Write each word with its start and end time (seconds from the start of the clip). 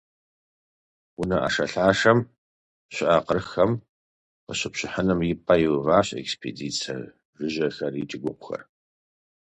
Унэ 1.19 1.37
ӏэшэлъашэм 1.41 2.19
щыӏэ 2.93 3.17
къырхэм 3.27 3.71
къыщыпщыхьыным 4.45 5.19
и 5.31 5.33
пӏэ 5.45 5.55
къиуващ 5.59 6.07
экспедицэ 6.21 6.93
жыжьэхэр 7.37 7.93
икӏи 8.01 8.17
гугъухэр. 8.21 8.61